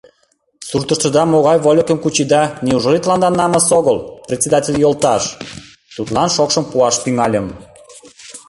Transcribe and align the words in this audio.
—Суртыштыда 0.69 1.23
могай 1.33 1.57
«вольыкым» 1.65 1.97
кучеда, 2.01 2.43
неужели 2.65 2.97
тыланда 3.01 3.29
намыс 3.39 3.67
огыл, 3.79 3.97
председатель 4.27 4.77
йолташ!— 4.79 5.23
тудлан 5.95 6.29
шокшым 6.35 6.65
пуаш 6.71 6.95
тӱҥальым. 7.03 7.45